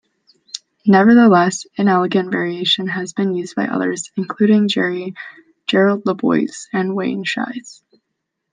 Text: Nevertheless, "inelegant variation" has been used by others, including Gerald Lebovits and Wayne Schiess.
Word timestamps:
Nevertheless, 0.87 1.67
"inelegant 1.77 2.31
variation" 2.31 2.87
has 2.87 3.13
been 3.13 3.35
used 3.35 3.55
by 3.55 3.67
others, 3.67 4.09
including 4.17 4.67
Gerald 4.67 6.05
Lebovits 6.05 6.65
and 6.73 6.95
Wayne 6.95 7.23
Schiess. 7.23 7.83